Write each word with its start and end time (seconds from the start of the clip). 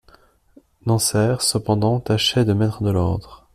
Dansaert, 0.83 1.43
cependant, 1.43 1.99
tâchait 1.99 2.43
de 2.43 2.53
mettre 2.53 2.81
de 2.81 2.89
l'ordre. 2.89 3.47